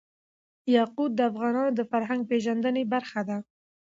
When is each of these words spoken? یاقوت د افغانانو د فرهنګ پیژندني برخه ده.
یاقوت 0.75 1.11
د 1.15 1.19
افغانانو 1.29 1.71
د 1.75 1.81
فرهنګ 1.91 2.21
پیژندني 2.29 2.83
برخه 2.93 3.21
ده. 3.29 3.37